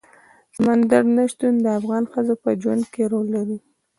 سمندر 0.55 1.03
نه 1.15 1.23
شتون 1.31 1.55
د 1.63 1.67
افغان 1.79 2.03
ښځو 2.13 2.33
په 2.43 2.49
ژوند 2.61 2.83
کې 2.93 3.03
رول 3.11 3.27
لري. 3.35 3.57